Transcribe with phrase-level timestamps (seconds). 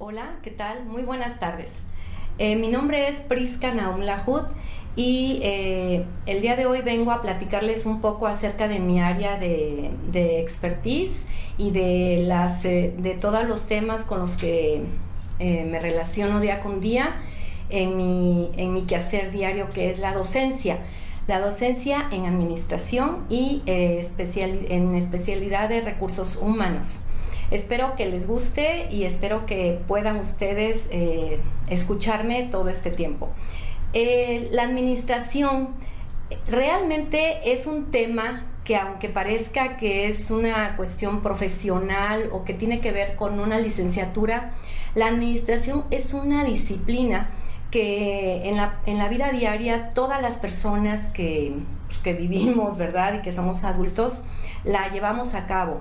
[0.00, 0.84] Hola, ¿qué tal?
[0.84, 1.70] Muy buenas tardes.
[2.38, 4.44] Eh, mi nombre es Priska Naum Lahut
[4.94, 9.40] y eh, el día de hoy vengo a platicarles un poco acerca de mi área
[9.40, 9.90] de,
[10.40, 11.24] expertise
[11.58, 14.84] y de, las, eh, de todos los temas con los que
[15.40, 17.16] me relaciono día con día
[17.68, 20.78] en mi, en mi quehacer diario que es la docencia.
[21.26, 27.04] La docencia en administración y especial, en especialidad de recursos humanos.
[27.50, 33.30] Espero que les guste y espero que puedan ustedes eh, escucharme todo este tiempo.
[33.94, 35.74] Eh, la administración
[36.46, 42.80] realmente es un tema que aunque parezca que es una cuestión profesional o que tiene
[42.80, 44.52] que ver con una licenciatura,
[44.94, 47.30] la administración es una disciplina
[47.70, 51.54] que en la, en la vida diaria todas las personas que,
[51.86, 53.14] pues, que vivimos, ¿verdad?
[53.14, 54.22] Y que somos adultos,
[54.64, 55.80] la llevamos a cabo.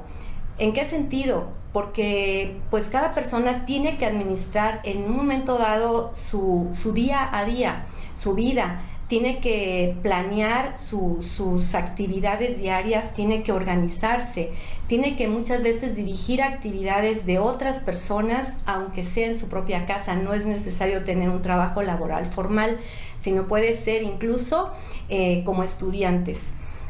[0.60, 1.50] ¿En qué sentido?
[1.72, 7.86] Porque pues cada persona tiene que administrar en un momento dado su, día a día,
[8.16, 14.50] su vida, tiene que planear sus actividades diarias, tiene que organizarse,
[14.88, 20.16] tiene que muchas veces dirigir actividades de otras personas, aunque sea en su propia casa.
[20.16, 22.80] No es necesario tener un trabajo laboral formal,
[23.22, 24.72] sino puede ser incluso
[25.08, 26.40] eh, como estudiantes.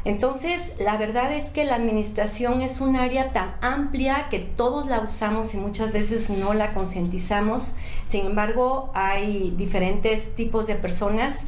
[0.08, 5.00] Entonces, la verdad es que la administración es un área tan amplia que todos la
[5.00, 7.74] usamos y muchas veces no la concientizamos.
[8.08, 11.44] Sin embargo, hay diferentes tipos de personas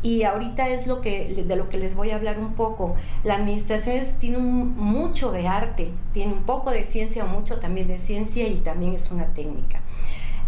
[0.00, 2.94] y ahorita es lo que de lo que les voy a hablar un poco.
[3.24, 7.98] La administración tiene mucho de arte, tiene un poco de ciencia o mucho también de
[7.98, 9.80] ciencia y también es una técnica.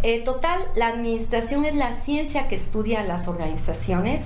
[0.05, 4.23] Eh, total, la administración es la ciencia que estudia las organizaciones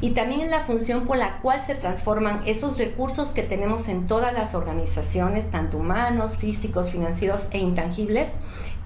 [0.00, 4.06] y también es la función por la cual se transforman esos recursos que tenemos en
[4.06, 8.32] todas las organizaciones, tanto humanos, físicos, financieros e intangibles,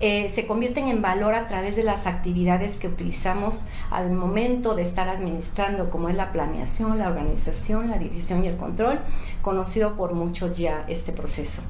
[0.00, 4.82] eh, se convierten en valor a través de las actividades que utilizamos al momento de
[4.82, 8.98] estar administrando, como es la planeación, la organización, la dirección y el control,
[9.40, 11.62] conocido por muchos ya este proceso.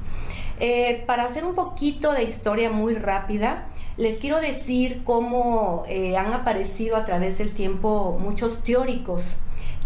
[0.59, 3.67] Eh, para hacer un poquito de historia muy rápida,
[3.97, 9.37] les quiero decir cómo eh, han aparecido a través del tiempo muchos teóricos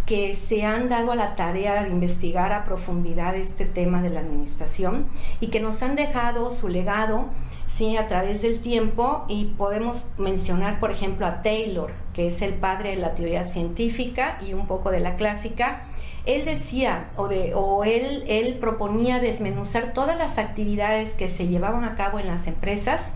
[0.07, 4.21] que se han dado a la tarea de investigar a profundidad este tema de la
[4.21, 5.05] administración
[5.39, 7.25] y que nos han dejado su legado
[7.67, 12.55] sí, a través del tiempo y podemos mencionar, por ejemplo, a Taylor, que es el
[12.55, 15.83] padre de la teoría científica y un poco de la clásica.
[16.25, 21.83] Él decía, o, de, o él, él proponía desmenuzar todas las actividades que se llevaban
[21.83, 23.11] a cabo en las empresas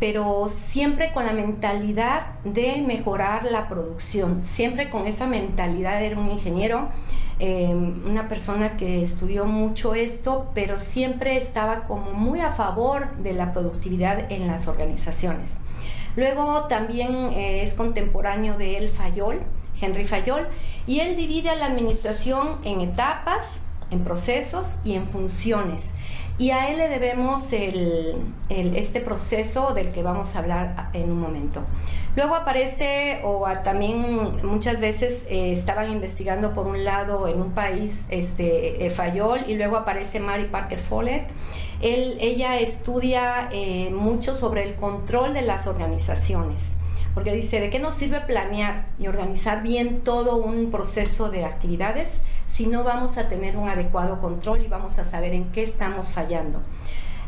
[0.00, 6.30] pero siempre con la mentalidad de mejorar la producción, siempre con esa mentalidad, era un
[6.30, 6.88] ingeniero,
[7.38, 13.32] em, una persona que estudió mucho esto, pero siempre estaba como muy a favor de
[13.32, 15.56] la productividad en las organizaciones.
[16.16, 19.40] Luego también eh, es contemporáneo de él Fayol,
[19.80, 20.46] Henry Fayol,
[20.86, 23.60] y él divide a la administración en etapas,
[23.90, 25.90] en procesos y en funciones.
[26.36, 28.16] Y a él le debemos el,
[28.48, 31.62] este proceso del que vamos a hablar en un momento.
[32.16, 38.02] Luego aparece, o también muchas veces eh, estaban investigando por un lado en un país
[38.08, 41.28] este, eh, Fayol y luego aparece Mary Parker Follett.
[41.80, 46.72] Ella estudia eh, mucho sobre el control de las organizaciones
[47.14, 52.10] porque dice, ¿de qué nos sirve planear y organizar bien todo un proceso de actividades
[52.54, 56.12] si no vamos a tener un adecuado control y vamos a saber en qué estamos
[56.12, 56.60] fallando.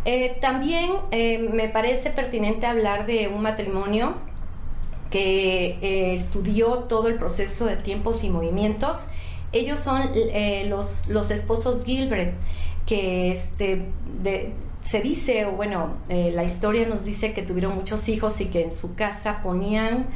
[0.04, 4.14] Eh, también eh, me parece pertinente hablar de un matrimonio
[5.10, 8.98] que eh, estudió todo el proceso de tiempos y movimientos.
[9.50, 10.02] Ellos son
[10.68, 12.34] los, los, esposos Gilbert,
[12.84, 13.82] que este,
[14.84, 18.72] se dice, o bueno, la historia nos dice que tuvieron muchos hijos y que en
[18.72, 20.08] su casa ponían,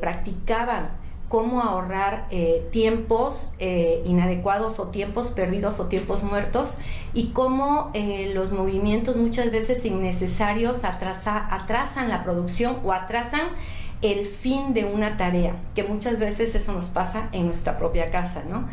[0.00, 0.88] practicaban
[1.28, 6.76] cómo ahorrar eh, tiempos eh, inadecuados o tiempos perdidos o tiempos muertos
[7.12, 13.42] y cómo eh, los movimientos muchas veces innecesarios atrasan la producción o atrasan
[14.00, 18.42] el fin de una tarea, que muchas veces eso nos pasa en nuestra propia casa,
[18.48, 18.68] ¿no?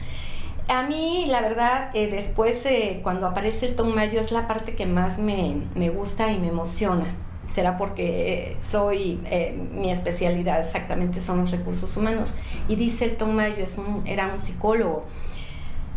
[0.68, 2.63] A mí, la verdad, después
[3.04, 6.48] cuando aparece el Tom Mayo es la parte que más me, me gusta y me
[6.48, 7.16] emociona
[7.56, 12.34] será porque soy, eh, mi especialidad exactamente son los recursos humanos.
[12.68, 15.06] Y dice el Tom Mayo, es un, era un psicólogo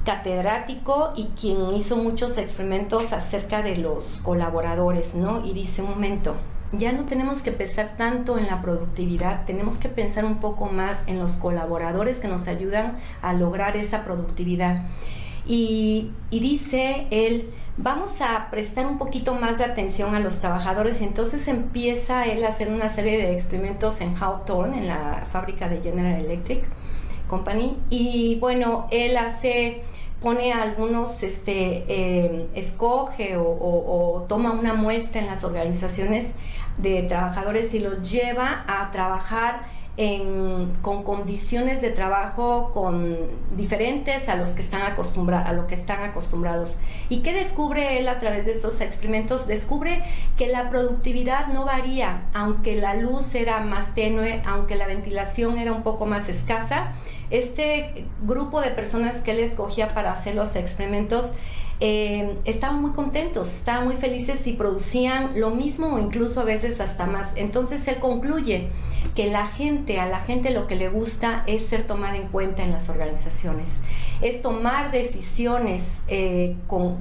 [0.05, 5.45] catedrático y quien hizo muchos experimentos acerca de los colaboradores, ¿no?
[5.45, 6.37] Y dice, un momento,
[6.73, 11.01] ya no tenemos que pensar tanto en la productividad, tenemos que pensar un poco más
[11.09, 14.87] en los colaboradores que nos ayudan a lograr esa productividad.
[15.45, 21.01] Y, y dice él, vamos a prestar un poquito más de atención a los trabajadores.
[21.01, 25.81] Entonces empieza él a hacer una serie de experimentos en Hawthorne, en la fábrica de
[25.81, 26.65] General Electric
[27.29, 27.77] Company.
[27.89, 29.83] Y bueno, él hace
[30.21, 36.33] pone algunos, este, eh, escoge o, toma una muestra en las organizaciones
[36.77, 39.63] de trabajadores y los lleva a trabajar
[40.81, 43.17] con condiciones de trabajo con
[43.57, 46.79] diferentes a los que están acostumbrados a lo que están acostumbrados.
[47.09, 50.05] Y qué descubre él a través de estos experimentos descubre
[50.37, 55.73] que la productividad no varía aunque la luz era más tenue aunque la ventilación era
[55.73, 56.93] un poco más escasa
[57.31, 61.33] este grupo de personas que él escogía para hacer los experimentos
[61.81, 66.81] eh, estaban muy contentos, estaban muy felices y producían lo mismo o incluso a veces
[66.81, 67.31] hasta más.
[67.37, 68.69] Entonces él concluye
[69.15, 72.65] que la gente, a la gente lo que le gusta es ser tomada en cuenta
[72.65, 73.77] en las organizaciones,
[74.21, 76.99] es tomar decisiones eh, con,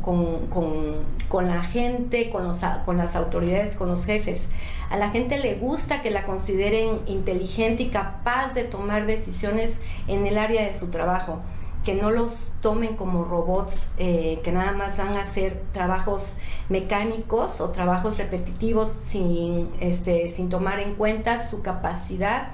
[1.47, 2.51] la gente, con,
[2.85, 4.47] con las autoridades, con los jefes.
[4.89, 10.27] A la gente le gusta que la consideren inteligente y capaz de tomar decisiones en
[10.27, 11.39] el área de su trabajo
[11.87, 16.33] que no los tomen como robots eh, que nada más van a hacer trabajos
[16.67, 22.49] mecánicos o trabajos repetitivos sin, este, sin tomar en cuenta su capacidad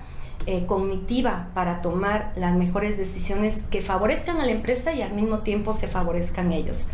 [0.45, 5.39] eh, cognitiva para tomar las mejores decisiones que favorezcan a la empresa y al mismo
[5.39, 6.87] tiempo se favorezcan ellos.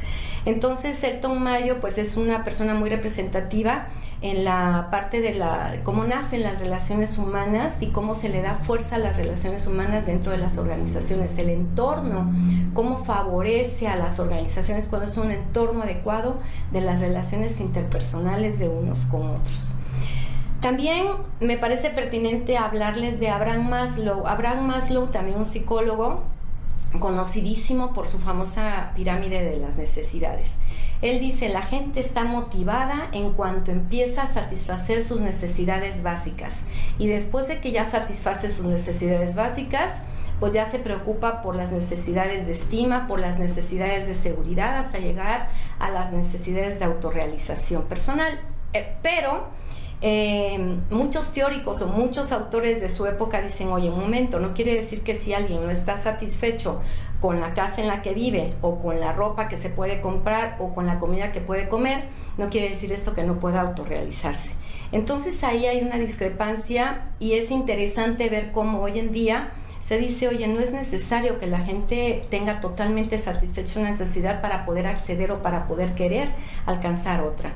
[0.46, 3.88] Entonces, Elton Mayo pues es una persona muy representativa
[4.22, 8.56] en la parte de la cómo nacen las relaciones humanas y cómo se le da
[8.56, 12.31] fuerza a las relaciones humanas dentro de las organizaciones, el entorno,
[12.74, 16.40] cómo favorece a las organizaciones cuando es un entorno adecuado
[16.72, 19.74] de las relaciones interpersonales de unos con otros.
[20.61, 21.07] También
[21.39, 24.27] me parece pertinente hablarles de Abraham Maslow.
[24.27, 26.23] Abraham Maslow, también un psicólogo,
[27.00, 30.50] conocidísimo por su famosa pirámide de las necesidades.
[31.01, 36.59] Él dice, la gente está motivada en cuanto empieza a satisfacer sus necesidades básicas
[36.97, 39.94] y después de que ya satisface sus necesidades básicas,
[40.41, 44.97] pues ya se preocupa por las necesidades de estima, por las necesidades de seguridad, hasta
[44.97, 48.39] llegar a las necesidades de autorrealización personal.
[48.73, 49.47] Eh, pero
[50.01, 54.75] eh, muchos teóricos o muchos autores de su época dicen, oye, un momento, no quiere
[54.75, 56.81] decir que si alguien no está satisfecho
[57.19, 60.56] con la casa en la que vive o con la ropa que se puede comprar
[60.60, 62.06] o con la comida que puede comer,
[62.38, 64.51] no quiere decir esto que no pueda autorrealizarse.
[64.92, 69.51] Entonces ahí hay una discrepancia y es interesante ver cómo hoy en día
[69.86, 74.66] se dice, oye, no es necesario que la gente tenga totalmente satisfecha una necesidad para
[74.66, 76.30] poder acceder o para poder querer
[76.66, 77.51] alcanzar otra.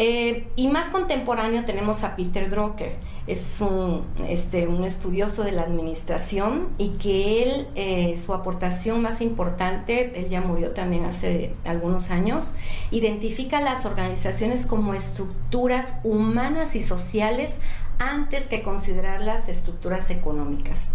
[0.00, 2.94] Eh, y más contemporáneo tenemos a Peter Drucker,
[3.26, 9.20] es un, este, un estudioso de la administración y que él, eh, su aportación más
[9.20, 12.54] importante, él ya murió también hace algunos años,
[12.92, 17.56] identifica las organizaciones como estructuras humanas y sociales
[17.98, 20.90] antes que considerarlas estructuras económicas.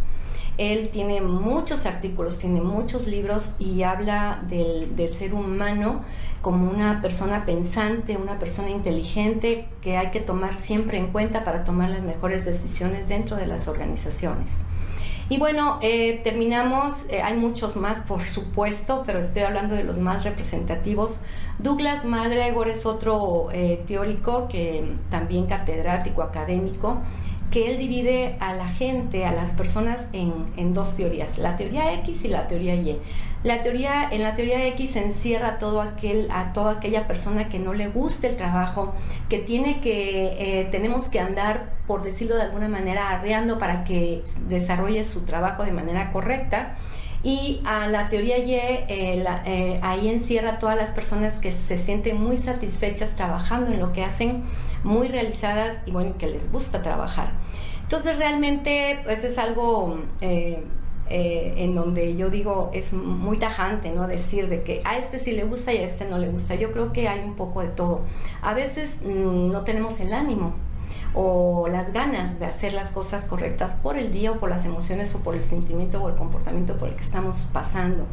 [0.57, 6.01] Él tiene muchos artículos, tiene muchos libros y habla del, del ser humano
[6.41, 11.63] como una persona pensante, una persona inteligente que hay que tomar siempre en cuenta para
[11.63, 14.57] tomar las mejores decisiones dentro de las organizaciones.
[15.29, 19.97] Y bueno, eh, terminamos, eh, hay muchos más por supuesto, pero estoy hablando de los
[19.97, 21.19] más representativos.
[21.59, 27.01] Douglas MacGregor es otro eh, teórico que también catedrático académico
[27.53, 32.25] que él divide a la gente, a las personas en, dos teorías, la teoría X
[32.25, 32.97] y la teoría Y.
[33.43, 37.75] La teoría, en la teoría X encierra todo aquel, a toda aquella persona que no
[37.75, 38.95] le guste el trabajo,
[39.29, 44.23] que tiene que, eh, tenemos que andar, por decirlo de alguna manera, arreando para que
[44.49, 46.73] desarrolle su trabajo de manera correcta.
[47.21, 51.77] Y a la teoría Y, eh, eh, ahí encierra a todas las personas que se
[51.77, 54.43] sienten muy satisfechas trabajando en lo que hacen,
[54.83, 57.31] muy realizadas y bueno, que les gusta trabajar.
[57.81, 60.63] Entonces realmente pues es algo eh,
[61.09, 64.07] en donde yo digo es muy tajante, ¿no?
[64.07, 66.55] Decir de que a este sí le gusta y a este no le gusta.
[66.55, 68.01] Yo creo que hay un poco de todo.
[68.41, 70.53] A veces mm, no tenemos el ánimo
[71.13, 75.13] o las ganas de hacer las cosas correctas por el día o por las emociones
[75.13, 78.05] o por el sentimiento o el comportamiento por el que estamos pasando.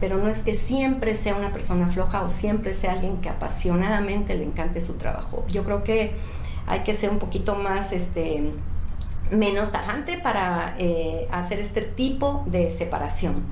[0.00, 4.34] Pero no es que siempre sea una persona floja o siempre sea alguien que apasionadamente
[4.34, 5.44] le encante su trabajo.
[5.48, 6.12] Yo creo que
[6.66, 8.50] hay que ser un poquito más este,
[9.30, 13.44] menos tajante para eh, hacer este tipo de separación.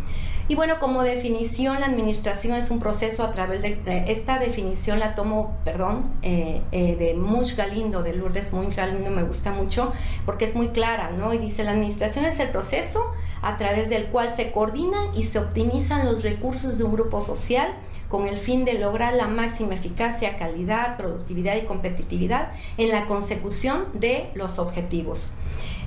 [0.50, 5.14] Y bueno, como definición, la administración es un proceso a través de, esta definición la
[5.14, 9.92] tomo, perdón, eh, eh, de Mush Galindo, de Lourdes Mush Galindo, me gusta mucho
[10.24, 11.34] porque es muy clara, ¿no?
[11.34, 15.38] Y dice, la administración es el proceso a través del cual se coordinan y se
[15.38, 17.74] optimizan los recursos de un grupo social
[18.08, 23.86] con el fin de lograr la máxima eficacia, calidad, productividad y competitividad en la consecución
[23.92, 25.32] de los objetivos.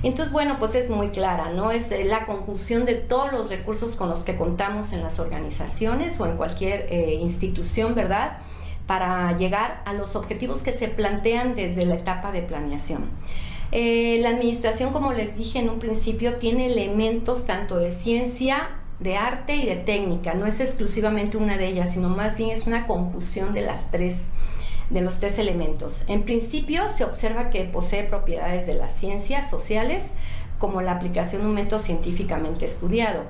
[0.02, 1.70] Entonces, bueno, pues es muy clara, ¿no?
[1.70, 6.18] Es eh, la conjunción de todos los recursos con los que contamos en las organizaciones
[6.20, 8.38] o en cualquier eh, institución, ¿verdad?
[8.86, 13.10] Para llegar a los objetivos que se plantean desde la etapa de planeación.
[13.72, 18.68] Eh, la administración, como les dije en un principio, tiene elementos tanto de ciencia,
[19.00, 20.34] de arte y de técnica.
[20.34, 24.24] No es exclusivamente una de ellas, sino más bien es una conjunción de las tres
[24.90, 26.04] de los tres elementos.
[26.06, 30.10] En principio se observa que posee propiedades de las ciencias sociales,
[30.58, 33.24] como la aplicación de un método científicamente estudiado.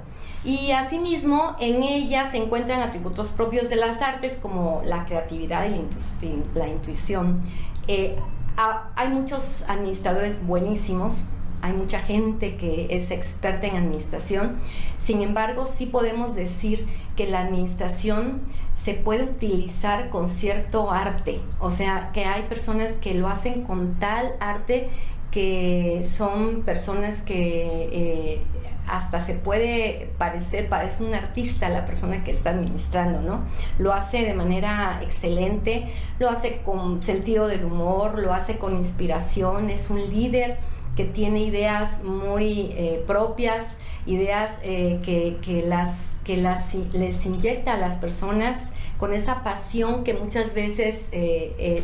[0.44, 6.58] Y asimismo, en ella se encuentran atributos propios de las artes como la creatividad y
[6.58, 7.40] la intuición.
[7.86, 8.16] Eh,
[8.56, 11.24] hay muchos administradores buenísimos,
[11.62, 14.56] hay mucha gente que es experta en administración,
[14.98, 18.42] sin embargo sí podemos decir que la administración
[18.82, 23.94] se puede utilizar con cierto arte, o sea que hay personas que lo hacen con
[23.94, 24.90] tal arte
[25.30, 28.40] que son personas que eh,
[28.86, 33.44] hasta se puede parecer, parece un artista la persona que está administrando, ¿no?
[33.78, 39.70] Lo hace de manera excelente, lo hace con sentido del humor, lo hace con inspiración,
[39.70, 40.58] es un líder
[40.96, 43.66] que tiene ideas muy eh, propias,
[44.04, 48.58] ideas eh, que, las, que las, les inyecta a las personas
[48.98, 51.08] con esa pasión que muchas veces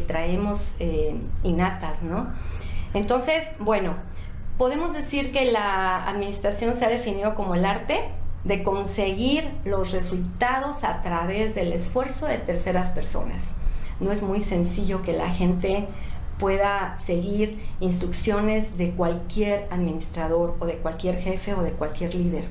[0.06, 0.74] traemos
[1.42, 2.28] innatas, ¿no?
[2.94, 3.96] Entonces, bueno,
[4.58, 8.02] podemos decir que la administración se ha definido como el arte
[8.44, 13.52] de conseguir los resultados a través del esfuerzo de terceras personas.
[14.00, 15.86] No es muy sencillo que la gente
[16.38, 22.44] pueda seguir instrucciones de cualquier administrador o de cualquier jefe o de cualquier líder.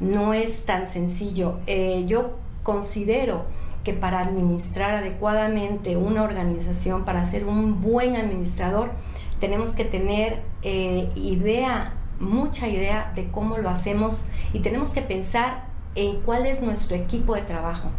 [0.00, 1.58] No es tan sencillo.
[1.66, 3.44] Eh, yo considero
[3.84, 8.90] que para administrar adecuadamente una organización, para ser un buen administrador,
[9.40, 15.66] tenemos que tener eh, idea, mucha idea de cómo lo hacemos y tenemos que pensar
[15.94, 17.90] en cuál es nuestro equipo de trabajo.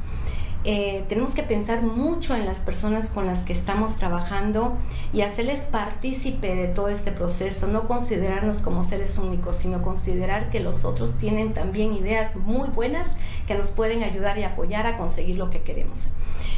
[0.65, 4.75] Eh, tenemos que pensar mucho en las personas con las que estamos trabajando
[5.13, 10.59] y hacerles partícipe de todo este proceso, no considerarnos como seres únicos, sino considerar que
[10.59, 13.07] los otros tienen también ideas muy buenas
[13.47, 16.11] que nos pueden ayudar y apoyar a conseguir lo que queremos.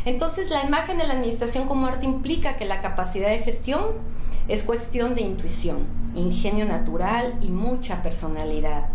[0.04, 3.82] Entonces, la imagen de la administración como arte implica que la capacidad de gestión
[4.48, 8.90] es cuestión de intuición, ingenio natural y mucha personalidad.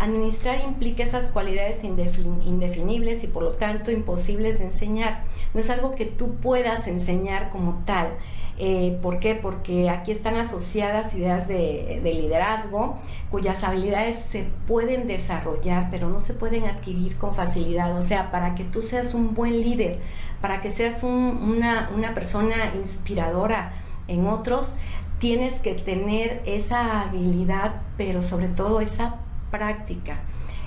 [0.00, 5.24] Administrar implica esas cualidades indefinibles y por lo tanto imposibles de enseñar.
[5.52, 8.08] No es algo que tú puedas enseñar como tal.
[8.56, 9.34] Eh, ¿Por qué?
[9.34, 12.98] Porque aquí están asociadas ideas de, liderazgo
[13.30, 17.94] cuyas habilidades se pueden desarrollar, pero no se pueden adquirir con facilidad.
[17.98, 19.98] O sea, para que tú seas un buen líder,
[20.40, 23.74] para que seas una, una persona inspiradora
[24.10, 24.74] en otros,
[25.18, 29.16] tienes que tener esa habilidad, pero sobre todo esa
[29.50, 30.18] práctica.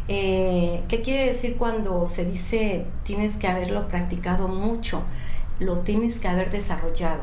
[0.08, 5.04] Eh, ¿Qué quiere decir cuando se dice tienes que haberlo practicado mucho?
[5.60, 7.22] Lo tienes que haber desarrollado.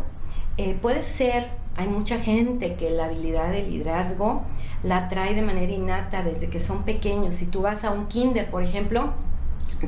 [0.57, 4.43] Eh, puede ser, hay mucha gente que la habilidad de liderazgo
[4.83, 7.37] la trae de manera innata desde que son pequeños.
[7.37, 9.11] Si tú vas a un kinder, por ejemplo,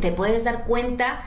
[0.00, 1.22] te puedes dar cuenta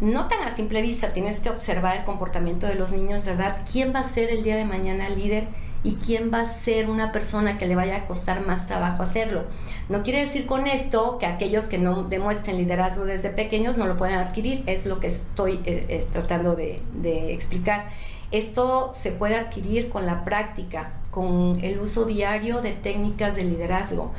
[0.00, 3.62] no tan a simple vista, tienes que observar el comportamiento de los niños, ¿verdad?
[3.70, 5.48] ¿Quién va a ser el día de mañana líder
[5.86, 9.44] y quién va a ser una persona que le vaya a costar más trabajo hacerlo.
[9.88, 13.96] No quiere decir con esto que aquellos que no demuestren liderazgo desde pequeños no lo
[13.96, 16.80] puedan adquirir, es lo que estoy eh, tratando de,
[17.32, 17.86] explicar.
[18.32, 24.12] Esto se puede adquirir con la práctica, con el uso diario de técnicas de liderazgo.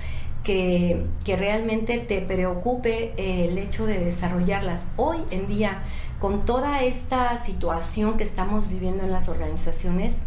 [0.48, 4.88] Que, realmente te preocupe eh, el hecho de desarrollarlas.
[4.96, 5.84] Hoy en día,
[6.22, 10.22] con toda esta situación que estamos viviendo en las organizaciones,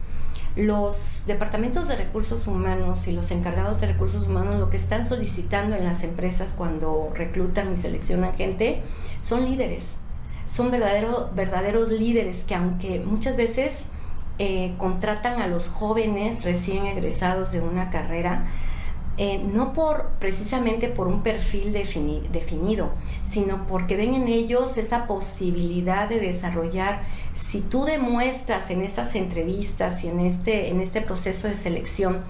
[0.56, 5.74] los departamentos de recursos humanos y los encargados de recursos humanos lo que están solicitando
[5.74, 8.82] en las empresas cuando reclutan y seleccionan gente
[9.22, 9.88] son líderes,
[10.50, 13.84] son verdaderos líderes que aunque muchas veces
[14.38, 18.50] eh, contratan a los jóvenes recién egresados de una carrera,
[19.22, 22.88] eh, no por precisamente por un perfil definido,
[23.30, 27.02] sino porque ven en ellos esa posibilidad de desarrollar.
[27.50, 32.20] Si tú demuestras en esas entrevistas y en este, en este proceso de selección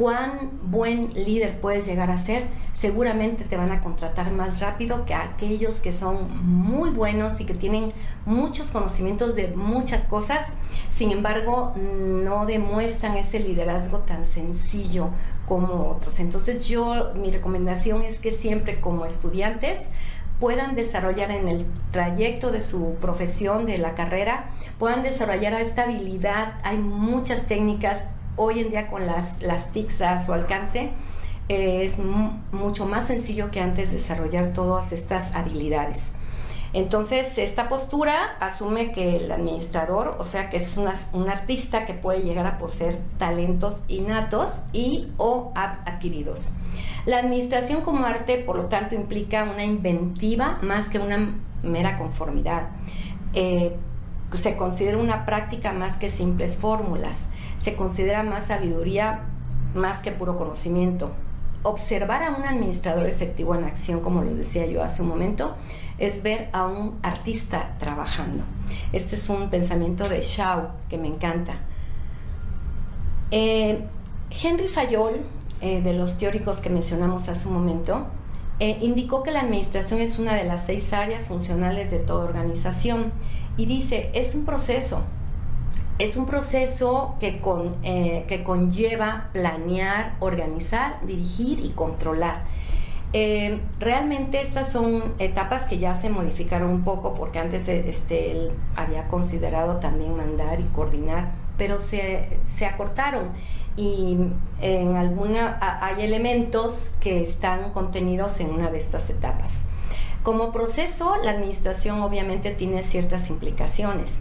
[0.00, 5.12] cuán buen líder puedes llegar a ser, seguramente te van a contratar más rápido que
[5.12, 7.92] aquellos que son muy buenos y que tienen
[8.24, 10.46] muchos conocimientos de muchas cosas,
[10.94, 15.10] sin embargo no demuestran ese liderazgo tan sencillo
[15.46, 16.18] como otros.
[16.18, 19.80] Entonces yo, mi recomendación es que siempre como estudiantes
[20.38, 24.46] puedan desarrollar en el trayecto de su profesión, de la carrera,
[24.78, 26.54] puedan desarrollar esta habilidad.
[26.62, 28.02] Hay muchas técnicas
[28.42, 30.90] hoy en día con las, las TICs a su alcance.
[31.48, 31.96] es
[32.52, 36.10] mucho más sencillo que antes desarrollar todas estas habilidades.
[36.72, 42.22] Entonces, esta postura asume que el administrador, o sea, que es un artista que puede
[42.22, 46.52] llegar a poseer talentos innatos y o adquiridos.
[47.06, 52.68] La administración como arte, por lo tanto, implica una inventiva más que una mera conformidad.
[53.34, 53.76] Eh,
[54.38, 57.24] se considera una práctica más que simples fórmulas.
[57.58, 59.20] Se considera más sabiduría
[59.74, 61.10] más que puro conocimiento.
[61.62, 65.54] Observar a un administrador efectivo en acción, como les decía yo hace un momento,
[65.98, 68.44] es ver a un artista trabajando.
[68.92, 71.58] Este es un pensamiento de Shaw que me encanta.
[73.30, 73.84] Eh,
[74.42, 75.20] Henry Fayol,
[75.60, 78.06] eh, de los teóricos que mencionamos hace un momento,
[78.58, 83.12] eh, indicó que la administración es una de las seis áreas funcionales de toda organización
[83.60, 85.02] y dice, es un proceso,
[85.98, 92.44] es un proceso que, con, que conlleva planear, organizar, dirigir y controlar.
[93.12, 98.50] Eh, realmente estas son etapas que ya se modificaron un poco porque antes este, él
[98.76, 103.28] había considerado también mandar y coordinar, pero se, se acortaron
[103.76, 104.16] y
[104.62, 109.58] en alguna hay elementos que están contenidos en una de estas etapas.
[110.22, 114.18] Como proceso, la administración obviamente tiene ciertas implicaciones.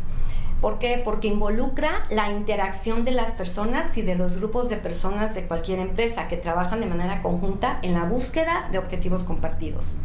[0.62, 1.02] ¿Por qué?
[1.04, 5.80] Porque involucra la interacción de las personas y de los grupos de personas de cualquier
[5.80, 9.96] empresa que trabajan de manera conjunta en la búsqueda de objetivos compartidos.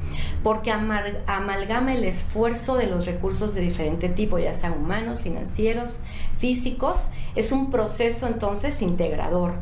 [0.44, 5.98] Porque amalgama el esfuerzo de los recursos de diferente tipo, ya sean humanos, financieros,
[6.38, 7.08] físicos.
[7.34, 9.54] Es un proceso entonces integrador.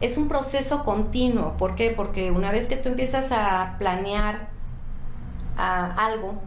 [0.00, 1.56] Es un proceso continuo.
[1.56, 1.90] ¿Por qué?
[1.90, 4.51] Porque una vez que tú empiezas a planear
[5.56, 6.40] algo,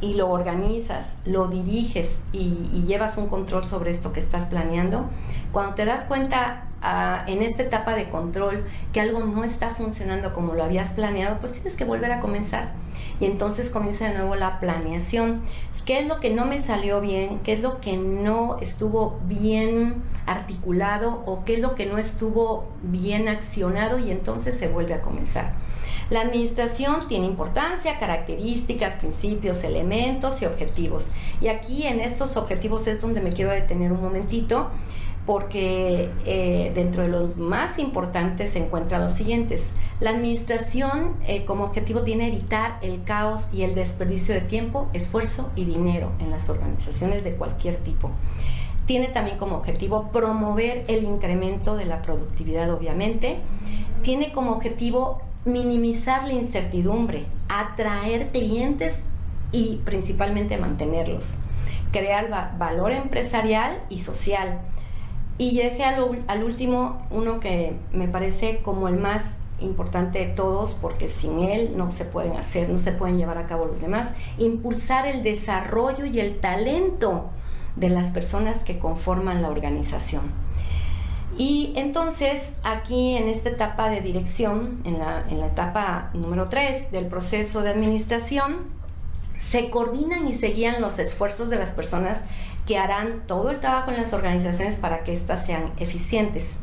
[0.00, 5.08] y lo organizas, lo diriges y, llevas un control sobre esto que estás planeando,
[5.52, 10.32] cuando te das cuenta ah, en esta etapa de control que algo no está funcionando
[10.32, 12.72] como lo habías planeado, pues tienes que volver a comenzar.
[13.20, 15.42] Y entonces comienza de nuevo la planeación.
[15.84, 17.40] ¿Qué es lo que no me salió bien?
[17.40, 21.22] ¿Qué es lo que no estuvo bien articulado?
[21.26, 23.98] ¿O qué es lo que no estuvo bien accionado?
[23.98, 25.52] Y entonces se vuelve a comenzar.
[26.10, 31.06] La administración tiene importancia, características, principios, elementos y objetivos.
[31.40, 34.70] Y aquí en estos objetivos es donde me quiero detener un momentito
[35.24, 39.70] porque eh, dentro de los más importantes se encuentran los siguientes.
[40.00, 45.52] La administración eh, como objetivo tiene evitar el caos y el desperdicio de tiempo, esfuerzo
[45.54, 48.10] y dinero en las organizaciones de cualquier tipo.
[48.86, 53.38] Tiene también como objetivo promover el incremento de la productividad, obviamente.
[54.02, 58.94] Tiene como objetivo minimizar la incertidumbre, atraer clientes
[59.52, 61.36] y principalmente mantenerlos,
[61.92, 64.60] crear valor empresarial y social.
[65.38, 69.24] Y dejé al, al último uno que me parece como el más
[69.60, 73.46] importante de todos, porque sin él no se pueden hacer, no se pueden llevar a
[73.46, 77.30] cabo los demás, impulsar el desarrollo y el talento
[77.76, 80.22] de las personas que conforman la organización.
[81.40, 87.62] Y entonces aquí en esta etapa de dirección, en la, etapa número 3 del proceso
[87.62, 88.58] de administración,
[89.38, 92.20] se coordinan y se guían los esfuerzos de las personas
[92.66, 96.56] que harán todo el trabajo en las organizaciones para que éstas sean eficientes.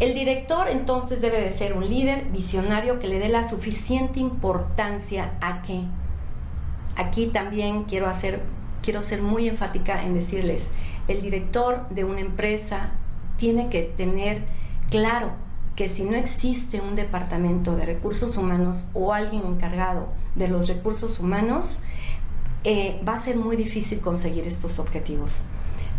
[0.00, 5.34] El director entonces debe de ser un líder visionario que le dé la suficiente importancia
[5.42, 5.82] a que
[6.96, 8.40] aquí también quiero hacer
[8.80, 10.70] quiero ser muy enfática en decirles,
[11.08, 12.92] el director de una empresa
[13.44, 14.40] tiene que tener
[14.88, 15.32] claro
[15.76, 21.20] que si no existe un departamento de recursos humanos o alguien encargado de los recursos
[21.20, 21.80] humanos,
[22.64, 25.42] eh, va a ser muy difícil conseguir estos objetivos.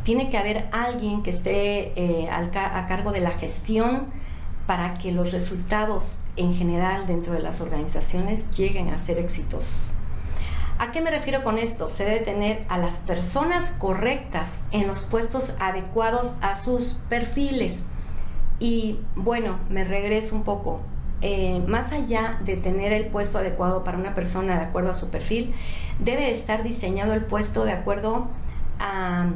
[0.03, 4.07] Tiene que haber alguien que esté eh, a cargo de la gestión
[4.65, 9.93] para que los resultados en general dentro de las organizaciones lleguen a ser exitosos.
[10.77, 11.89] ¿A qué me refiero con esto?
[11.89, 17.79] Se debe tener a las personas correctas en los puestos adecuados a sus perfiles.
[18.59, 20.81] Y bueno, me regreso un poco.
[21.21, 25.09] Eh, más allá de tener el puesto adecuado para una persona de acuerdo a su
[25.09, 25.55] perfil,
[25.99, 28.27] debe estar diseñado el puesto de acuerdo
[28.79, 29.27] a,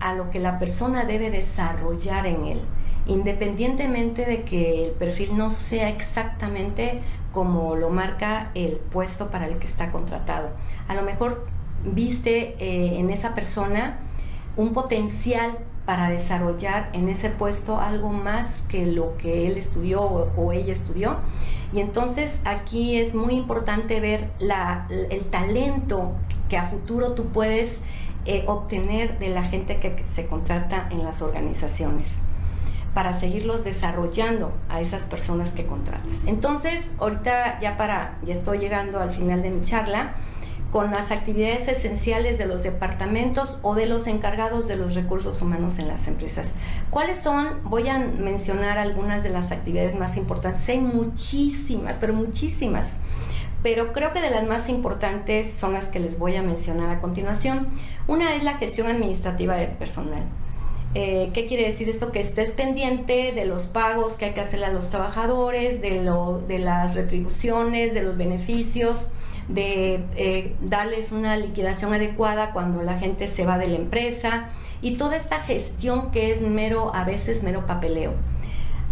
[0.00, 2.60] a lo que la persona debe desarrollar en él.
[3.06, 7.02] independientemente de que el perfil no sea exactamente
[7.36, 10.48] como lo marca el puesto para el que está contratado.
[10.88, 11.44] A lo mejor
[11.84, 13.98] viste eh, en esa persona
[14.56, 20.52] un potencial para desarrollar en ese puesto algo más que lo que él estudió o,
[20.52, 21.18] ella estudió.
[21.74, 24.30] Y entonces aquí es muy importante ver
[25.10, 26.12] el talento
[26.48, 27.76] que a futuro tú puedes
[28.24, 32.16] eh, obtener de la gente que se contrata en las organizaciones
[32.96, 36.22] para seguirlos desarrollando a esas personas que contratas.
[36.24, 40.14] Entonces, ahorita ya para, ya estoy llegando al final de mi charla,
[40.72, 45.78] con las actividades esenciales de los departamentos o de los encargados de los recursos humanos
[45.78, 46.52] en las empresas.
[46.88, 47.60] ¿Cuáles son?
[47.64, 50.66] Voy a mencionar algunas de las actividades más importantes.
[50.70, 52.88] Hay muchísimas, pero muchísimas.
[53.62, 56.98] Pero creo que de las más importantes son las que les voy a mencionar a
[56.98, 57.66] continuación.
[58.06, 60.22] Una es la gestión administrativa del personal.
[60.98, 62.10] Eh, ¿Qué quiere decir esto?
[62.10, 66.38] Que estés pendiente de los pagos que hay que hacerle a los trabajadores, de, lo,
[66.38, 69.08] de las retribuciones, de los beneficios,
[69.46, 74.48] de eh, darles una liquidación adecuada cuando la gente se va de la empresa
[74.80, 78.14] y toda esta gestión que es mero, a veces mero papeleo.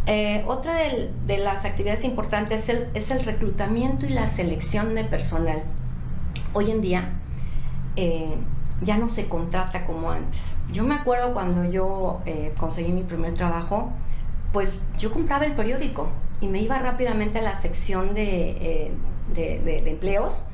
[0.07, 5.63] Eh, otra de, las actividades importantes es el, reclutamiento y la selección de personal.
[6.53, 7.13] Hoy en día
[8.83, 10.54] ya no se contrata como antes.
[10.73, 12.21] Yo me acuerdo cuando yo
[12.59, 13.91] conseguí mi primer trabajo,
[14.53, 16.09] pues yo compraba el periódico
[16.41, 18.93] y me iba rápidamente a la sección de,
[19.35, 20.45] de, empleos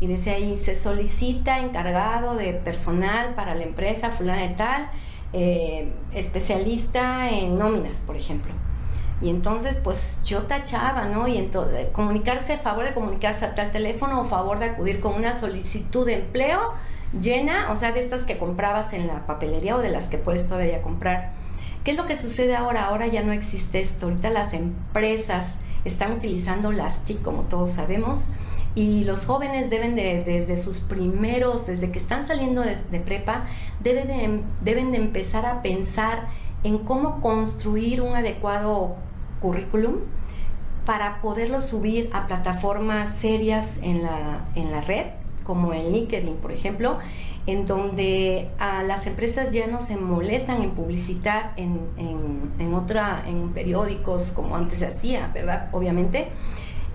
[0.00, 4.90] y decía ahí, se solicita encargado de personal para la empresa fulana de tal,
[5.32, 8.52] eh, especialista en nóminas, por ejemplo.
[9.20, 11.26] Y entonces, pues yo tachaba, ¿no?
[11.26, 15.34] Y entonces, comunicarse, favor de comunicarse a tal teléfono o favor de acudir con una
[15.34, 16.60] solicitud de empleo
[17.20, 20.46] llena, o sea, de estas que comprabas en la papelería o de las que puedes
[20.46, 21.32] todavía comprar.
[21.84, 22.86] ¿Qué es lo que sucede ahora?
[22.86, 24.06] Ahora ya no existe esto.
[24.06, 25.54] Ahorita las empresas
[25.84, 28.26] están utilizando las TIC, como todos sabemos,
[28.74, 33.46] y los jóvenes deben de, desde sus primeros, desde que están saliendo de, prepa,
[33.80, 36.28] deben de, deben de empezar a pensar
[36.64, 38.96] en cómo construir un adecuado
[39.40, 39.96] currículum
[40.84, 45.06] para poderlo subir a plataformas serias en la, en la red,
[45.48, 46.98] como en LinkedIn, por ejemplo,
[47.46, 51.80] en donde a las empresas ya no se molestan en publicitar en,
[52.58, 55.70] en, otra, en periódicos como antes se hacía, ¿verdad?
[55.72, 56.28] Obviamente.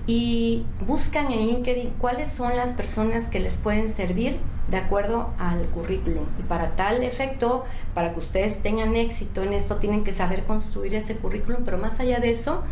[0.06, 4.38] Y buscan en LinkedIn cuáles son las personas que les pueden servir
[4.70, 6.26] de acuerdo al currículum.
[6.39, 10.94] Y para tal efecto, para que ustedes tengan éxito en esto, tienen que saber construir
[10.94, 12.63] ese currículum, pero más allá de eso,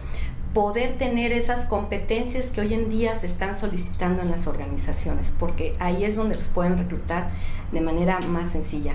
[0.54, 5.76] poder tener esas competencias que hoy en día se están solicitando en las organizaciones, porque
[5.80, 7.30] ahí es donde los pueden reclutar
[7.72, 8.94] de manera más sencilla.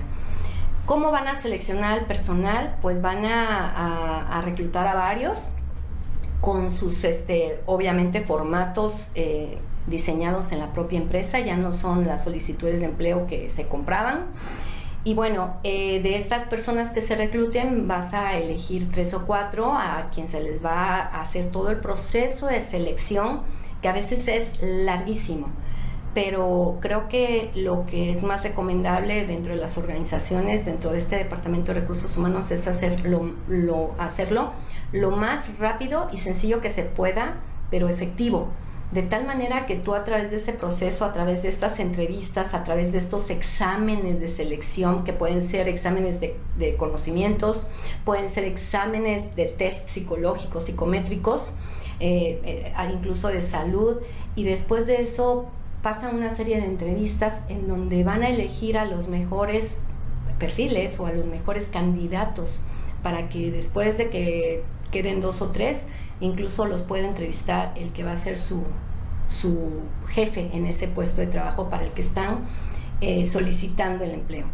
[0.85, 2.77] ¿Cómo van a seleccionar al personal?
[2.81, 5.49] Pues van a, reclutar a varios
[6.41, 12.23] con sus, este, obviamente, formatos eh, diseñados en la propia empresa, ya no son las
[12.23, 14.25] solicitudes de empleo que se compraban
[15.07, 19.71] y bueno, eh, de estas personas que se recluten vas a elegir tres o cuatro
[19.71, 23.43] a quien se les va a hacer todo el proceso de selección,
[23.81, 25.47] que a veces es larguísimo.
[26.13, 31.15] Pero creo que lo que es más recomendable dentro de las organizaciones, dentro de este
[31.15, 33.31] Departamento de Recursos Humanos, es hacerlo
[33.99, 34.51] hacerlo
[34.91, 37.35] lo más rápido y sencillo que se pueda,
[37.71, 38.49] pero efectivo
[38.91, 42.53] de tal manera que tú a través de ese proceso, a través de estas entrevistas,
[42.53, 47.65] a través de estos exámenes de selección, que pueden ser exámenes de, conocimientos,
[48.05, 51.51] pueden ser exámenes de test psicológicos, psicométricos,
[51.99, 53.97] eh, eh, incluso de salud,
[54.35, 55.47] y después de eso
[55.81, 59.75] pasan una serie de entrevistas en donde van a elegir a los mejores
[60.39, 62.61] perfiles o a los mejores candidatos
[63.03, 65.81] para que después de que queden dos o tres,
[66.19, 68.63] incluso los puede entrevistar el que va a ser su,
[69.27, 72.45] su jefe en ese puesto de trabajo para el que están
[73.01, 74.45] eh, solicitando el empleo.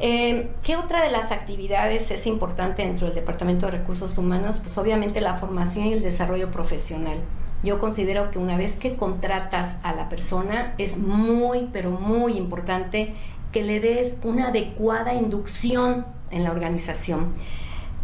[0.00, 4.58] Eh, ¿Qué otra de las actividades es importante dentro del Departamento de Recursos Humanos?
[4.58, 7.18] Pues obviamente la formación y el desarrollo profesional.
[7.64, 13.14] Yo considero que una vez que contratas a la persona es muy, pero muy importante
[13.50, 17.32] que le des una adecuada inducción en la organización.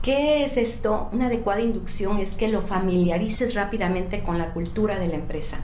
[0.04, 1.08] ¿Qué es esto?
[1.12, 5.56] Una adecuada inducción es que lo familiarices rápidamente con la cultura de la empresa,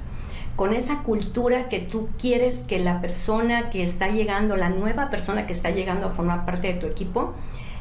[0.57, 5.47] con esa cultura que tú quieres que la persona que está llegando, la nueva persona
[5.47, 7.35] que está llegando a formar parte de tu equipo,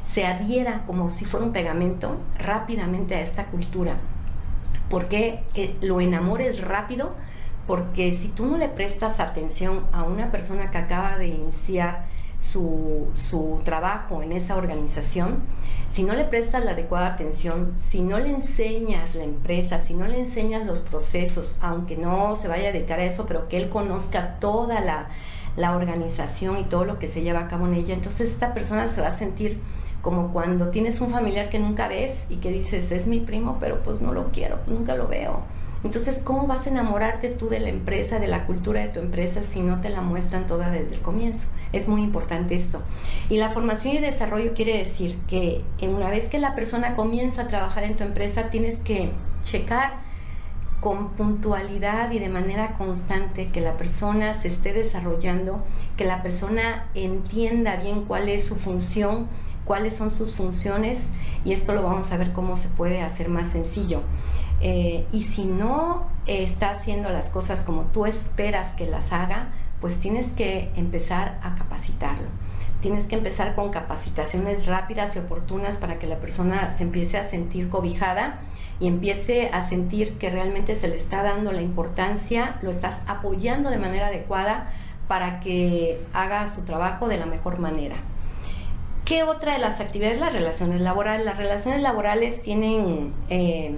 [0.06, 3.96] se adhiera como si fuera un pegamento rápidamente a esta cultura.
[4.90, 7.14] Porque que lo enamores rápido,
[7.68, 12.04] porque si tú no le prestas atención a una persona que acaba de iniciar
[12.40, 15.40] su, su trabajo en esa organización,
[15.92, 20.08] si no le prestas la adecuada atención, si no le enseñas la empresa, si no
[20.08, 23.70] le enseñas los procesos, aunque no se vaya a dedicar a eso, pero que él
[23.70, 25.10] conozca toda la,
[25.56, 28.88] la organización y todo lo que se lleva a cabo en ella, entonces esta persona
[28.88, 29.60] se va a sentir
[30.02, 33.84] como cuando tienes un familiar que nunca ves y que dices, es mi primo, pero
[33.84, 35.42] pues no lo quiero, nunca lo veo.
[35.84, 39.44] Entonces, ¿cómo vas a enamorarte tú de la empresa, de la cultura de tu empresa,
[39.44, 41.48] si no te la muestran toda desde el comienzo?
[41.72, 42.82] Es muy importante esto.
[43.30, 47.48] Y la formación y desarrollo quiere decir que una vez que la persona comienza a
[47.48, 49.12] trabajar en tu empresa, tienes que
[49.44, 50.10] checar
[50.82, 55.64] con puntualidad y de manera constante que la persona se esté desarrollando,
[55.98, 59.28] que la persona entienda bien cuál es su función,
[59.66, 61.08] cuáles son sus funciones
[61.44, 64.02] y esto lo vamos a ver cómo se puede hacer más sencillo.
[64.62, 69.50] Eh, y si no está haciendo las cosas como tú esperas que las haga,
[69.82, 72.28] pues tienes que empezar a capacitarlo.
[72.82, 77.26] Tienes que empezar con capacitaciones rápidas y oportunas para que la persona se empiece a
[77.26, 78.40] sentir cobijada
[78.80, 83.70] y empiece a sentir que realmente se le está dando la importancia, lo estás apoyando
[83.70, 84.72] de manera adecuada
[85.10, 87.96] para que haga su trabajo de la mejor manera.
[89.04, 90.20] ¿Qué otra de las actividades?
[90.20, 91.26] Las relaciones laborales.
[91.26, 93.14] Las relaciones laborales tienen...
[93.30, 93.76] Eh,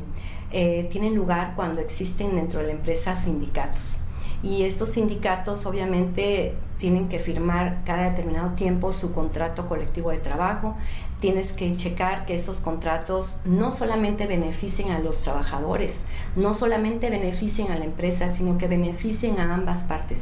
[0.53, 3.99] eh, tienen lugar cuando existen dentro de la empresa sindicatos.
[4.43, 10.75] Y estos sindicatos obviamente tienen que firmar cada determinado tiempo su contrato colectivo de trabajo.
[11.19, 15.99] Tienes que checar que esos contratos no solamente beneficien a los trabajadores,
[16.35, 20.19] no solamente beneficien a la empresa, sino que beneficien a ambas partes.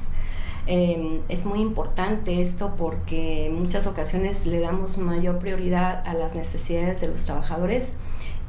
[0.67, 6.35] Em, es muy importante esto porque en muchas ocasiones le damos mayor prioridad a las
[6.35, 7.91] necesidades de los trabajadores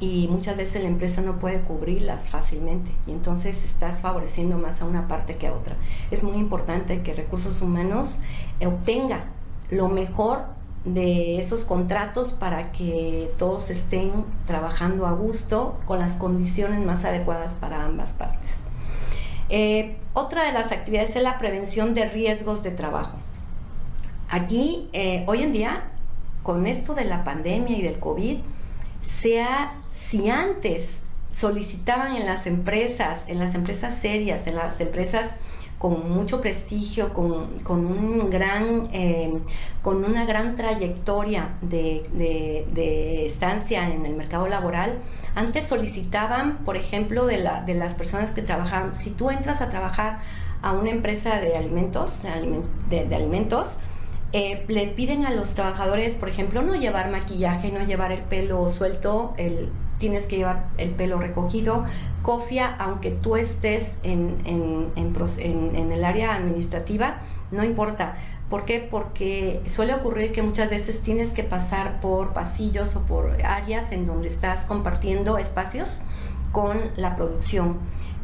[0.00, 4.86] y muchas veces la empresa no puede cubrirlas fácilmente y entonces estás favoreciendo más a
[4.86, 5.76] una parte que a otra.
[6.10, 8.18] Es muy importante que recursos humanos
[8.64, 9.24] obtenga
[9.70, 10.44] lo mejor
[10.84, 14.10] de esos contratos para que todos estén
[14.46, 18.56] trabajando a gusto con las condiciones más adecuadas para ambas partes.
[19.50, 23.18] Eh, otra de las actividades es la prevención de riesgos de trabajo.
[24.30, 25.82] Aquí, eh, hoy en día,
[26.42, 28.38] con esto de la pandemia y del COVID,
[29.20, 29.79] se ha
[30.10, 30.88] si antes
[31.32, 35.34] solicitaban en las empresas, en las empresas serias, en las empresas
[35.78, 39.32] con mucho prestigio, con, un gran, eh,
[39.80, 44.98] con una gran trayectoria de, estancia en el mercado laboral,
[45.34, 49.70] antes solicitaban, por ejemplo, de, la, de las personas que trabajaban, si tú entras a
[49.70, 50.18] trabajar
[50.60, 52.20] a una empresa de alimentos,
[52.90, 53.78] de, alimentos,
[54.32, 58.68] eh, le piden a los trabajadores, por ejemplo, no llevar maquillaje, no llevar el pelo
[58.68, 61.84] suelto, el tienes que llevar el pelo recogido,
[62.22, 67.20] cofia, aunque tú estés en, en, el área administrativa,
[67.52, 68.16] no importa.
[68.48, 68.86] ¿Por qué?
[68.90, 74.06] Porque suele ocurrir que muchas veces tienes que pasar por pasillos o por áreas en
[74.06, 76.00] donde estás compartiendo espacios
[76.50, 77.76] con la producción.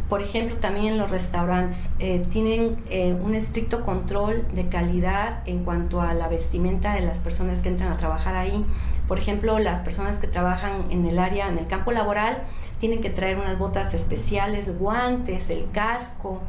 [0.09, 6.01] Por ejemplo, también los restaurantes eh, tienen eh, un estricto control de calidad en cuanto
[6.01, 8.65] a la vestimenta de las personas que entran a trabajar ahí.
[9.09, 12.43] Por ejemplo, las personas que trabajan en el área, en el campo laboral,
[12.81, 16.41] tienen que traer unas botas especiales, guantes, el casco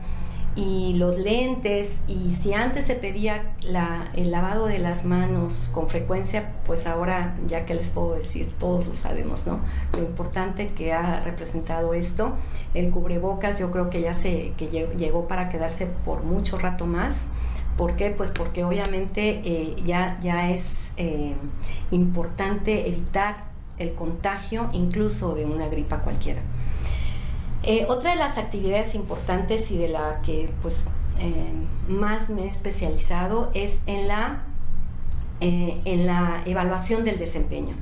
[0.55, 1.95] y los lentes.
[2.07, 3.53] Y si antes se pedía
[4.15, 8.87] el lavado de las manos con frecuencia, pues ahora ya que les puedo decir, todos
[8.87, 9.59] lo sabemos, ¿no?
[9.93, 12.33] Lo importante que ha representado esto.
[12.73, 14.67] El cubrebocas yo creo que ya se que
[14.97, 17.19] llegó para quedarse por mucho rato más.
[17.77, 18.09] ¿Por qué?
[18.09, 20.65] Pues porque obviamente eh, ya, ya es
[20.97, 21.35] eh,
[21.91, 23.45] importante evitar
[23.77, 26.41] el contagio incluso de una gripa cualquiera.
[27.61, 30.85] Eh, otra de las actividades importantes y de la que pues
[31.87, 34.43] más me he especializado es en la,
[35.41, 37.75] en la evaluación del desempeño.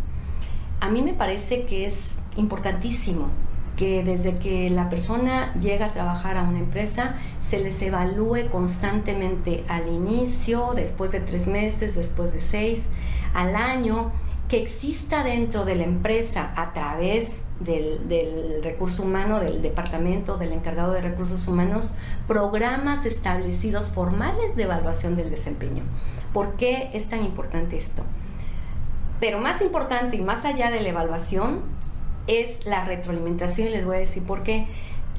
[0.79, 1.95] A mí me parece que es
[2.37, 3.27] importantísimo
[3.75, 9.63] que desde que la persona llega a trabajar a una empresa se les evalúe constantemente
[9.67, 12.81] al inicio, después de tres meses, después de seis,
[13.33, 14.11] al año,
[14.47, 20.93] que exista dentro de la empresa a través del, recurso humano, del departamento, del encargado
[20.93, 21.91] de recursos humanos,
[22.27, 25.83] programas establecidos formales de evaluación del desempeño.
[26.33, 28.03] ¿Por qué es tan importante esto?
[29.19, 31.61] Pero más importante y más allá de la evaluación,
[32.27, 34.67] es la retroalimentación y les voy a decir por qué.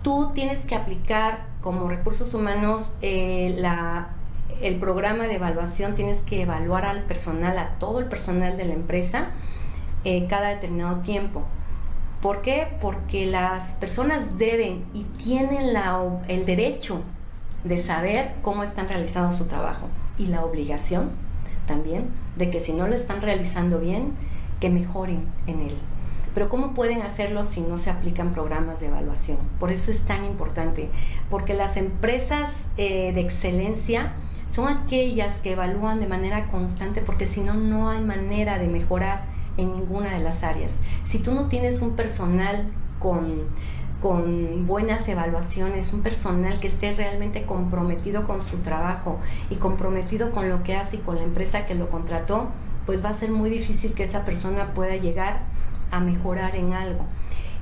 [0.02, 3.60] Tú tienes que aplicar como recursos humanos eh,
[4.60, 8.74] el programa de evaluación, tienes que evaluar al personal, a todo el personal de la
[8.74, 9.30] empresa
[10.04, 11.42] eh, cada determinado tiempo.
[12.22, 12.68] ¿Por qué?
[12.80, 17.02] Porque las personas deben y tienen la, el derecho
[17.64, 19.88] de saber cómo están realizando su trabajo
[20.18, 21.10] y la obligación
[21.66, 24.12] también de que si no lo están realizando bien,
[24.60, 25.76] que mejoren en él.
[26.36, 29.38] Pero ¿cómo pueden hacerlo si no se aplican programas de evaluación?
[29.58, 30.90] Por eso es tan importante,
[31.30, 34.12] porque las empresas eh, de excelencia
[34.46, 39.24] son aquellas que evalúan de manera constante, porque si no, no hay manera de mejorar
[39.56, 40.72] en ninguna de las áreas.
[41.06, 42.66] Si tú no tienes un personal
[42.98, 43.44] con
[44.02, 49.18] con buenas evaluaciones, un personal que esté realmente comprometido con su trabajo
[49.48, 52.48] y comprometido con lo que hace y con la empresa que lo contrató,
[52.84, 55.55] pues va a ser muy difícil que esa persona pueda llegar
[55.90, 57.04] a mejorar en algo.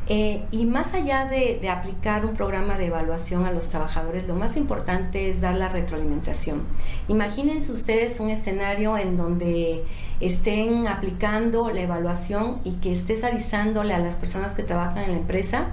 [0.06, 4.56] Eh, y más allá de, aplicar un programa de evaluación a los trabajadores, lo más
[4.58, 6.62] importante es dar la retroalimentación.
[7.08, 9.84] Imagínense ustedes un escenario en donde
[10.20, 15.18] estén aplicando la evaluación y que estés avisándole a las personas que trabajan en la
[15.18, 15.68] empresa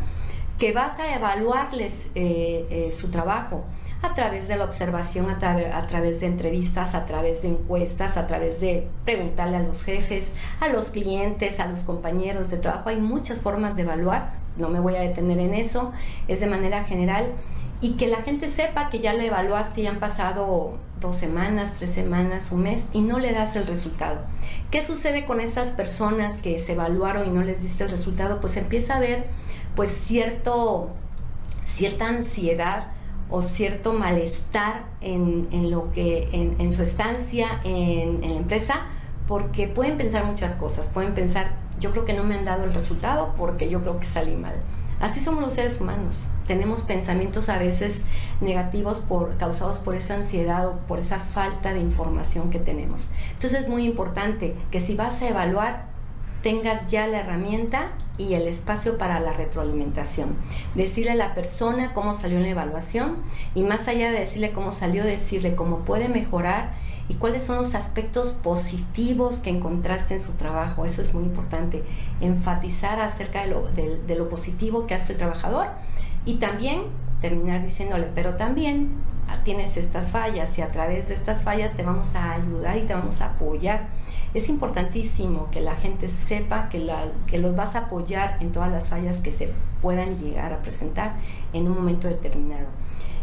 [0.57, 3.65] que vas a evaluarles eh, eh, su trabajo
[4.01, 8.27] a través de la observación, a, a, través de entrevistas, a través de encuestas, a
[8.27, 12.89] través de preguntarle a los jefes, a los clientes, a los compañeros de trabajo.
[12.89, 15.91] Hay muchas formas de evaluar, no me voy a detener en eso,
[16.27, 17.27] es de manera general.
[17.83, 21.89] Y que la gente sepa que ya le evaluaste y han pasado dos semanas, tres
[21.89, 24.19] semanas, un mes y no le das el resultado.
[24.69, 28.39] ¿Qué sucede con esas personas que se evaluaron y no les diste el resultado?
[28.39, 29.25] Pues empieza a ver
[29.75, 30.91] pues cierto,
[31.65, 32.87] cierta ansiedad
[33.31, 38.81] o cierto malestar en, lo que, en, su estancia en, la empresa,
[39.27, 42.73] porque pueden pensar muchas cosas, pueden pensar, yo creo que no me han dado el
[42.73, 44.55] resultado porque yo creo que salí mal.
[44.99, 46.25] Así somos los seres humanos.
[46.45, 48.01] Tenemos pensamientos a veces
[48.41, 53.09] negativos por, causados por esa ansiedad o por esa falta de información que tenemos.
[53.33, 55.85] Entonces es muy importante que si vas a evaluar,
[56.43, 57.91] tengas ya la herramienta
[58.21, 60.35] y el espacio para la retroalimentación.
[60.75, 63.17] Decirle a la persona cómo salió en la evaluación
[63.55, 66.73] y más allá de decirle cómo salió, decirle cómo puede mejorar
[67.09, 70.85] y cuáles son los aspectos positivos que encontraste en su trabajo.
[70.85, 71.83] Eso es muy importante,
[72.21, 75.67] enfatizar acerca de lo, de lo positivo que hace el trabajador
[76.23, 76.83] y también
[77.19, 78.91] terminar diciéndole, pero también
[79.43, 82.93] tienes estas fallas y a través de estas fallas te vamos a ayudar y te
[82.93, 83.87] vamos a apoyar
[84.33, 86.79] es importantísimo que la gente sepa que,
[87.37, 91.15] los vas a apoyar en todas las fallas que se puedan llegar a presentar
[91.53, 92.67] en un momento determinado.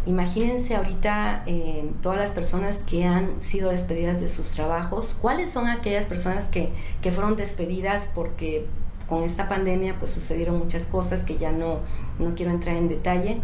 [0.06, 5.66] Imagínense ahorita eh, todas las personas que han sido despedidas de sus trabajos, cuáles son
[5.66, 6.70] aquellas personas que,
[7.02, 8.66] que fueron despedidas porque
[9.06, 11.78] con esta pandemia pues sucedieron muchas cosas que ya no,
[12.18, 13.40] no quiero entrar en detalle,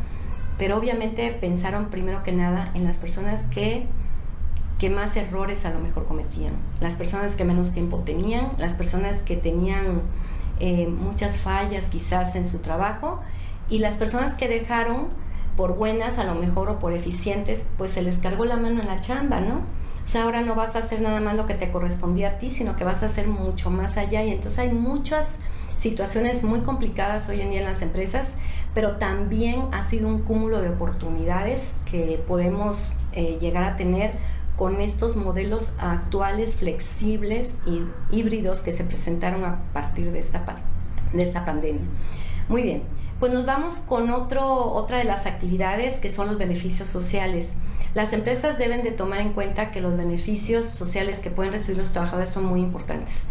[0.59, 3.87] pero obviamente pensaron primero que nada en las personas que
[4.79, 9.19] que más errores a lo mejor cometían, las personas que menos tiempo tenían, las personas
[9.19, 10.03] que tenían
[10.61, 13.21] eh, muchas fallas quizás en su trabajo
[13.69, 15.09] y las personas que dejaron
[15.57, 18.89] por buenas a lo mejor o por eficientes, pues se les cargó la mano en
[18.89, 19.63] la chamba, ¿no?
[20.05, 22.53] O sea, ahora no vas a hacer nada más lo que te correspondía a ti,
[22.53, 25.37] sino que vas a hacer mucho más allá y entonces hay muchas
[25.79, 28.35] situaciones muy complicadas hoy en día en las empresas,
[28.75, 34.13] pero también ha sido un cúmulo de oportunidades que podemos eh, llegar a tener
[34.57, 40.45] con estos modelos actuales flexibles y híbridos que se presentaron a partir de esta,
[41.13, 41.83] de esta pandemia.
[42.49, 42.83] Muy bien,
[43.19, 47.53] pues nos vamos con otro, otra de las actividades que son los beneficios sociales.
[47.95, 51.93] Las empresas deben de tomar en cuenta que los beneficios sociales que pueden recibir los
[51.93, 53.23] trabajadores son muy importantes,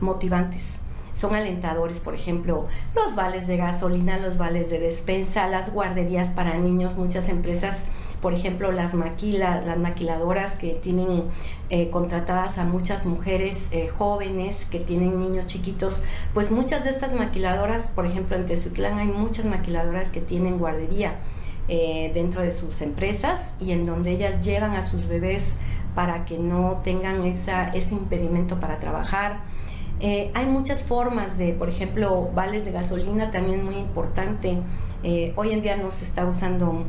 [0.00, 0.74] motivantes
[1.20, 6.54] son alentadores, por ejemplo, los vales de gasolina, los vales de despensa, las guarderías para
[6.54, 7.80] niños, muchas empresas
[8.20, 11.24] por ejemplo, las, maquila, las maquiladoras que tienen
[11.70, 16.00] eh, contratadas a muchas mujeres eh, jóvenes que tienen niños chiquitos,
[16.34, 21.14] pues muchas de estas maquiladoras, por ejemplo, en Tezutlán hay muchas maquiladoras que tienen guardería
[21.68, 25.54] eh, dentro de sus empresas y en donde ellas llevan a sus bebés
[25.94, 29.40] para que no tengan esa, ese impedimento para trabajar.
[30.00, 34.58] hay muchas formas de, por ejemplo, vales de gasolina también muy importante.
[35.02, 36.84] Eh, hoy en día no se está usando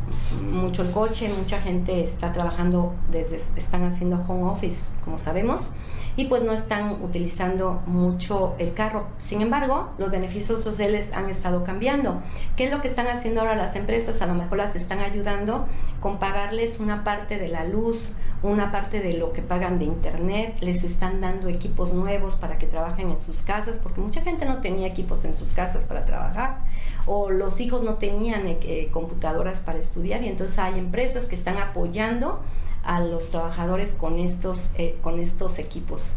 [0.52, 5.70] mucho el coche, mucha gente está trabajando desde, están haciendo home office, como sabemos,
[6.18, 9.08] y pues no están utilizando mucho el carro.
[9.18, 12.22] Sin embargo, los beneficios sociales han estado cambiando.
[12.58, 14.22] ¿Qué es lo que están haciendo ahora las empresas?
[14.22, 15.68] A lo mejor las están ayudando
[16.02, 18.12] con pagarles una parte de la luz,
[18.44, 22.68] una parte de lo que pagan de internet, les están dando equipos nuevos para que
[22.68, 26.58] trabajen en sus casas, porque mucha gente no tenía equipos en sus casas para trabajar
[27.06, 31.36] o los hijos no tenían eh, eh, computadoras para estudiar y entonces hay empresas que
[31.36, 32.42] están apoyando
[32.84, 36.14] a los trabajadores con estos, eh, con estos equipos.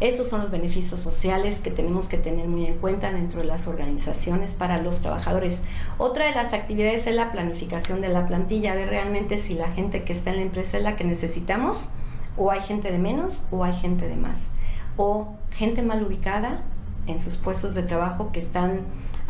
[0.00, 3.68] Esos son los beneficios sociales que tenemos que tener muy en cuenta dentro de las
[3.68, 5.60] organizaciones para los trabajadores.
[5.96, 10.02] Otra de las actividades es la planificación de la plantilla, ver realmente si la gente
[10.02, 11.88] que está en la empresa es la que necesitamos
[12.36, 14.40] O hay gente de menos o hay gente de más.
[14.96, 16.62] O gente mal ubicada
[17.06, 18.80] en sus puestos de trabajo que están,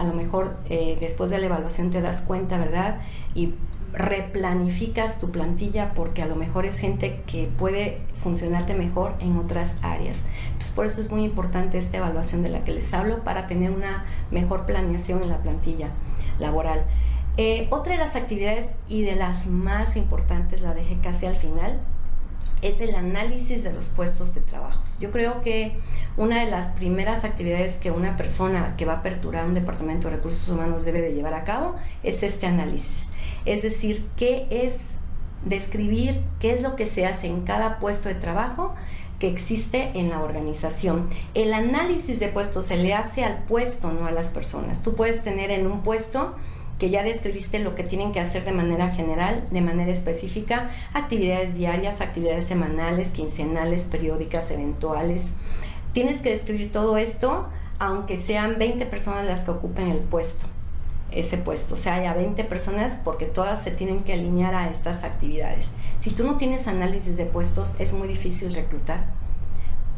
[0.02, 3.00] a lo mejor eh, después de la evaluación te das cuenta, ¿verdad?
[3.34, 3.54] Y
[3.92, 9.76] replanificas tu plantilla porque a lo mejor es gente que puede funcionarte mejor en otras
[9.82, 10.22] áreas.
[10.46, 13.70] Entonces por eso es muy importante esta evaluación de la que les hablo para tener
[13.70, 15.88] una mejor planeación en la plantilla
[16.40, 16.84] laboral.
[17.36, 21.78] Eh, otra de las actividades y de las más importantes, la dejé casi al final,
[22.62, 24.82] es el análisis de los puestos de trabajo.
[25.00, 25.76] Yo creo que
[26.16, 30.16] una de las primeras actividades que una persona que va a aperturar un departamento de
[30.16, 33.06] recursos humanos debe de llevar a cabo es este análisis.
[33.44, 34.76] Es decir, qué es
[35.44, 38.74] describir qué es lo que se hace en cada puesto de trabajo
[39.18, 41.08] que existe en la organización.
[41.34, 44.82] El análisis de puestos se le hace al puesto, no a las personas.
[44.82, 46.34] Tú puedes tener en un puesto
[46.82, 51.54] que ya describiste lo que tienen que hacer de manera general, de manera específica, actividades
[51.54, 55.26] diarias, actividades semanales, quincenales, periódicas, eventuales.
[55.92, 57.46] Tienes que describir todo esto,
[57.78, 60.44] aunque sean 20 personas las que ocupen el puesto,
[61.12, 61.74] ese puesto.
[61.74, 65.68] O sea, haya 20 personas porque todas se tienen que alinear a estas actividades.
[66.00, 69.04] Si tú no tienes análisis de puestos, es muy difícil reclutar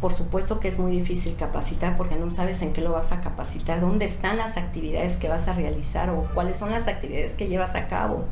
[0.00, 3.20] por supuesto que es muy difícil capacitar porque no sabes en qué lo vas a
[3.20, 7.48] capacitar, dónde están las actividades que vas a realizar o cuáles son las actividades que
[7.48, 8.24] llevas a cabo.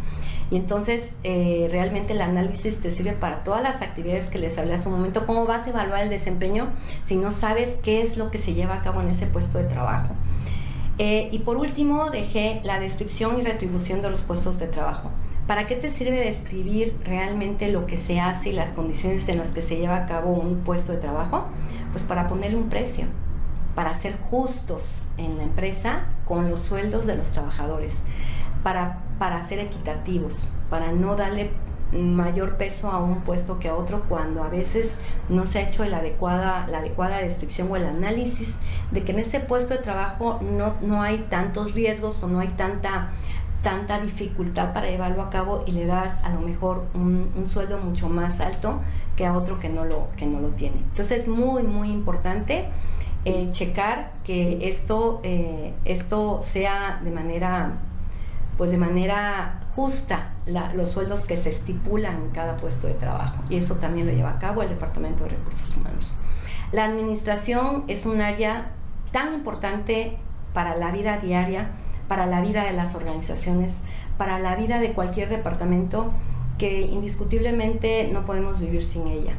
[0.51, 4.75] Y entonces eh, realmente el análisis te sirve para todas las actividades que les hablé
[4.75, 5.25] hace un momento.
[5.25, 6.69] ¿Cómo vas a evaluar el desempeño
[7.07, 9.65] si no sabes qué es lo que se lleva a cabo en ese puesto de
[9.65, 10.11] trabajo?
[10.99, 15.11] Eh, y por último dejé la descripción y retribución de los puestos de trabajo.
[15.47, 19.49] ¿Para qué te sirve describir realmente lo que se hace y las condiciones en las
[19.49, 21.47] que se lleva a cabo un puesto de trabajo?
[21.91, 23.07] Pues para ponerle un precio,
[23.75, 28.01] para ser justos en la empresa con los sueldos de los trabajadores,
[28.63, 31.51] para, para ser equitativos, para no darle
[31.93, 34.95] mayor peso a un puesto que a otro cuando a veces
[35.29, 38.55] no se ha hecho la adecuada, la adecuada descripción o el análisis
[38.93, 42.49] de que en ese puesto de trabajo no, no hay tantos riesgos o no hay
[42.49, 43.11] tanta
[43.63, 48.09] tanta dificultad para llevarlo a cabo y le das a lo mejor un, sueldo mucho
[48.09, 48.81] más alto
[49.17, 50.77] que a otro que no lo, que no lo tiene.
[50.77, 52.67] Entonces es muy, muy importante
[53.25, 57.73] eh, checar que esto, eh, esto sea de manera,
[58.59, 60.31] pues de manera justa
[60.75, 63.43] los sueldos que se estipulan en cada puesto de trabajo.
[63.49, 66.17] Y eso también lo lleva a cabo el Departamento de Recursos Humanos.
[66.73, 68.71] La administración es un área
[69.13, 70.19] tan importante
[70.53, 71.71] para la vida diaria
[72.13, 73.75] para la vida de las organizaciones,
[74.19, 76.13] para la vida de cualquier departamento
[76.59, 79.33] que indiscutiblemente no podemos vivir sin ella.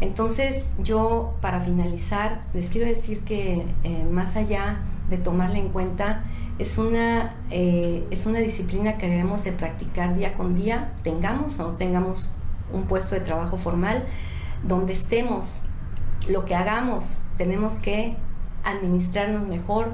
[0.00, 4.78] Entonces yo para finalizar les quiero decir que eh, más allá
[5.10, 6.24] de tomarla en cuenta,
[6.58, 11.72] es una, eh, es una disciplina que debemos de practicar día con día, tengamos o
[11.72, 12.30] no tengamos
[12.72, 14.06] un puesto de trabajo formal,
[14.62, 15.60] donde estemos,
[16.26, 18.16] lo que hagamos, tenemos que
[18.64, 19.90] administrarnos mejor,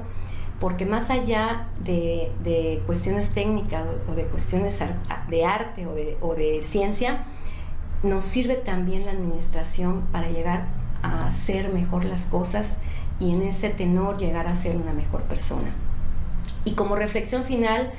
[0.61, 4.77] porque más allá de, cuestiones técnicas o de cuestiones
[5.27, 5.87] de arte
[6.21, 7.23] o de, ciencia,
[8.03, 10.65] nos sirve también la administración para llegar
[11.01, 12.75] a hacer mejor las cosas
[13.19, 15.71] y en ese tenor llegar a ser una mejor persona.
[16.63, 17.91] Y como reflexión final,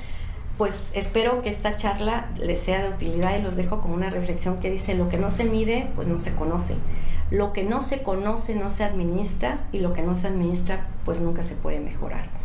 [0.57, 4.59] pues espero que esta charla les sea de utilidad y los dejo con una reflexión
[4.61, 6.75] que dice, lo que no se mide, pues no se conoce.
[7.29, 11.19] Lo que no se conoce no se administra y lo que no se administra, pues
[11.19, 12.42] nunca se puede mejorar.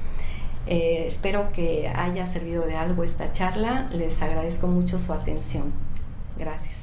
[0.70, 3.88] Eh, espero que haya servido de algo esta charla.
[3.90, 5.72] Les agradezco mucho su atención.
[6.36, 6.77] Gracias.